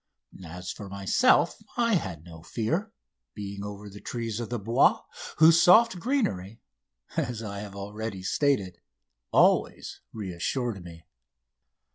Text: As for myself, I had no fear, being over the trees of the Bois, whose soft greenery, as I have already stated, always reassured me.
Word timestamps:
As 0.43 0.71
for 0.71 0.89
myself, 0.89 1.61
I 1.77 1.93
had 1.93 2.23
no 2.23 2.41
fear, 2.41 2.91
being 3.35 3.63
over 3.63 3.87
the 3.87 4.01
trees 4.01 4.39
of 4.39 4.49
the 4.49 4.57
Bois, 4.57 4.99
whose 5.37 5.61
soft 5.61 5.99
greenery, 5.99 6.59
as 7.15 7.43
I 7.43 7.59
have 7.59 7.75
already 7.75 8.23
stated, 8.23 8.79
always 9.31 10.01
reassured 10.11 10.83
me. 10.83 11.05